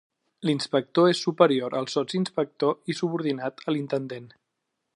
L'inspector 0.49 1.09
és 1.09 1.19
superior 1.25 1.75
al 1.81 1.89
sotsinspector 1.95 2.75
i 2.93 2.97
subordinat 3.01 3.63
a 3.69 3.75
l'intendent. 3.77 4.27